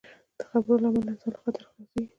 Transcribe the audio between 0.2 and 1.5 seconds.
د خبرو له امله انسان له